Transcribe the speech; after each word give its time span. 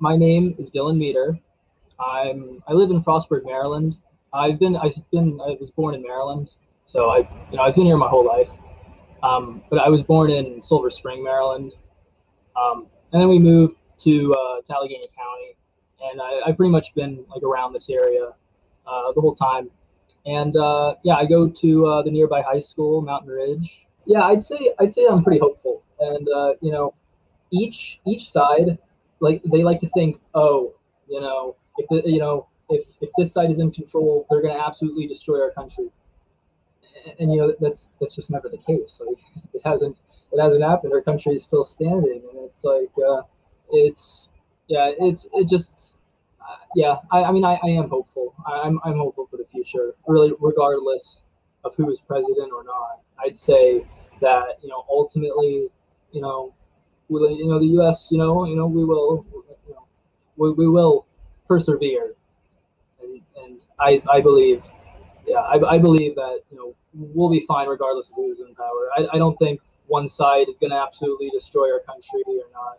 my 0.00 0.16
name 0.16 0.54
is 0.58 0.70
Dylan 0.70 0.96
Meader. 0.96 1.38
I'm 1.98 2.62
I 2.66 2.72
live 2.72 2.90
in 2.90 3.02
Frostburg, 3.02 3.44
Maryland. 3.44 3.96
I've 4.32 4.58
been 4.58 4.76
I've 4.76 4.94
been 5.10 5.40
I 5.40 5.56
was 5.60 5.70
born 5.70 5.94
in 5.94 6.02
Maryland, 6.02 6.50
so 6.84 7.10
I 7.10 7.18
you 7.50 7.56
know 7.56 7.62
I've 7.62 7.74
been 7.74 7.86
here 7.86 7.96
my 7.96 8.08
whole 8.08 8.26
life. 8.26 8.50
Um, 9.22 9.62
but 9.68 9.80
I 9.80 9.88
was 9.88 10.02
born 10.04 10.30
in 10.30 10.62
Silver 10.62 10.90
Spring, 10.90 11.24
Maryland, 11.24 11.72
um, 12.56 12.86
and 13.12 13.20
then 13.20 13.28
we 13.28 13.40
moved 13.40 13.76
to 14.00 14.32
uh, 14.32 14.60
Allegany 14.70 15.08
County, 15.16 15.56
and 16.02 16.20
I, 16.22 16.42
have 16.46 16.56
pretty 16.56 16.70
much 16.70 16.94
been 16.94 17.24
like 17.34 17.42
around 17.42 17.72
this 17.72 17.90
area 17.90 18.26
uh, 18.86 19.12
the 19.12 19.20
whole 19.20 19.34
time. 19.34 19.70
And 20.24 20.56
uh, 20.56 20.94
yeah, 21.02 21.14
I 21.14 21.26
go 21.26 21.48
to 21.48 21.86
uh, 21.86 22.02
the 22.02 22.12
nearby 22.12 22.42
high 22.42 22.60
school, 22.60 23.00
Mountain 23.00 23.30
Ridge. 23.30 23.88
Yeah, 24.06 24.22
I'd 24.22 24.44
say 24.44 24.72
I'd 24.78 24.94
say 24.94 25.06
I'm 25.10 25.24
pretty 25.24 25.40
hopeful, 25.40 25.82
and 25.98 26.28
uh, 26.28 26.54
you 26.60 26.70
know, 26.70 26.94
each 27.50 27.98
each 28.06 28.30
side 28.30 28.78
like 29.20 29.42
they 29.44 29.62
like 29.62 29.80
to 29.80 29.88
think, 29.88 30.20
oh, 30.34 30.74
you 31.08 31.20
know, 31.20 31.56
if 31.78 31.88
the, 31.88 32.08
you 32.08 32.18
know 32.18 32.48
if 32.68 32.84
if 33.00 33.10
this 33.16 33.32
side 33.32 33.50
is 33.50 33.58
in 33.58 33.70
control, 33.70 34.26
they're 34.30 34.42
going 34.42 34.54
to 34.54 34.64
absolutely 34.64 35.06
destroy 35.06 35.40
our 35.40 35.50
country. 35.50 35.90
And, 37.06 37.20
and, 37.20 37.32
you 37.32 37.38
know 37.38 37.54
that's 37.60 37.88
that's 38.00 38.14
just 38.14 38.30
never 38.30 38.48
the 38.48 38.58
case. 38.58 39.00
Like 39.04 39.18
it 39.54 39.62
hasn't 39.64 39.96
it 40.32 40.40
hasn't 40.40 40.62
happened. 40.62 40.92
Our 40.92 41.02
country 41.02 41.34
is 41.34 41.42
still 41.42 41.64
standing, 41.64 42.22
and 42.30 42.44
it's 42.44 42.64
like 42.64 42.90
uh, 43.06 43.22
it's 43.70 44.28
yeah, 44.68 44.90
it's 44.98 45.26
it 45.32 45.48
just 45.48 45.94
uh, 46.40 46.56
yeah. 46.74 46.96
I, 47.10 47.24
I 47.24 47.32
mean 47.32 47.44
I, 47.44 47.58
I 47.62 47.68
am 47.68 47.88
hopeful. 47.88 48.34
I, 48.46 48.60
I'm 48.64 48.78
I'm 48.84 48.98
hopeful 48.98 49.26
for 49.30 49.36
the 49.36 49.46
future. 49.50 49.94
Really, 50.06 50.32
regardless 50.40 51.22
of 51.64 51.74
who 51.76 51.90
is 51.90 52.00
president 52.00 52.52
or 52.52 52.64
not, 52.64 53.00
I'd 53.24 53.38
say 53.38 53.86
that 54.20 54.58
you 54.62 54.68
know 54.68 54.84
ultimately 54.90 55.68
you 56.12 56.20
know 56.20 56.52
you 57.08 57.46
know 57.48 57.58
the 57.58 57.66
U.S. 57.66 58.08
you 58.10 58.18
know 58.18 58.44
you 58.44 58.56
know 58.56 58.66
we 58.66 58.84
will 58.84 59.24
you 59.66 59.74
know 59.74 59.86
we, 60.36 60.52
we 60.52 60.68
will 60.68 61.06
persevere 61.46 62.14
and 63.02 63.20
and 63.36 63.60
I 63.80 64.02
I 64.10 64.20
believe 64.20 64.62
yeah 65.26 65.38
I, 65.38 65.74
I 65.74 65.78
believe 65.78 66.14
that 66.16 66.40
you 66.50 66.56
know 66.58 66.74
we'll 66.94 67.30
be 67.30 67.44
fine 67.46 67.68
regardless 67.68 68.08
of 68.08 68.14
who's 68.16 68.40
in 68.40 68.54
power 68.54 68.88
I, 68.96 69.16
I 69.16 69.18
don't 69.18 69.38
think 69.38 69.60
one 69.86 70.08
side 70.08 70.48
is 70.48 70.56
going 70.58 70.70
to 70.70 70.76
absolutely 70.76 71.30
destroy 71.30 71.72
our 71.72 71.80
country 71.80 72.22
or 72.26 72.44
not 72.52 72.78